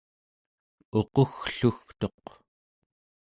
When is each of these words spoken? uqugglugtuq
uqugglugtuq 0.99 2.23